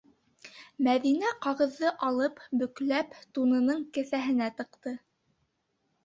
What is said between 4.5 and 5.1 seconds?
тыҡты: